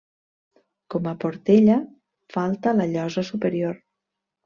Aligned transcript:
Com 0.93 1.09
a 1.09 1.09
la 1.09 1.19
Portella, 1.25 1.77
falta 2.39 2.77
la 2.83 2.91
llosa 2.97 3.29
superior. 3.33 3.83